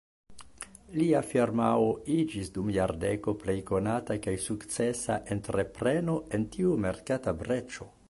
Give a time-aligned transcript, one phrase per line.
[1.01, 7.93] Lia firmao iĝis dum jardeko plej konata kaj sukcesa entrepreno en tiu merkata breĉo.